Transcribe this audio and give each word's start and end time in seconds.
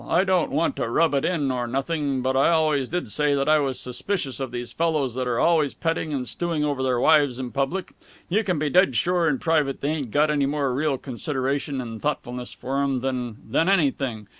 I 0.07 0.23
don't 0.23 0.49
want 0.51 0.75
to 0.77 0.89
rub 0.89 1.13
it 1.13 1.23
in 1.23 1.51
or 1.51 1.67
nothing, 1.67 2.23
but 2.23 2.35
I 2.35 2.49
always 2.49 2.89
did 2.89 3.11
say 3.11 3.35
that 3.35 3.47
I 3.47 3.59
was 3.59 3.79
suspicious 3.79 4.39
of 4.39 4.49
these 4.49 4.71
fellows 4.71 5.13
that 5.13 5.27
are 5.27 5.39
always 5.39 5.75
petting 5.75 6.11
and 6.11 6.27
stewing 6.27 6.65
over 6.65 6.81
their 6.81 6.99
wives 6.99 7.37
in 7.37 7.51
public 7.51 7.91
you 8.27 8.43
can 8.43 8.57
be 8.57 8.67
dead 8.67 8.95
sure 8.95 9.25
that 9.25 9.33
in 9.33 9.37
private 9.37 9.79
they 9.81 9.89
ain't 9.89 10.09
got 10.09 10.31
any 10.31 10.47
more 10.47 10.73
real 10.73 10.97
consideration 10.97 11.79
'n' 11.79 11.99
thoughtfulness 11.99 12.51
for 12.51 12.81
'em 12.81 13.01
than 13.01 13.37
than 13.47 13.69
anything. 13.69 14.25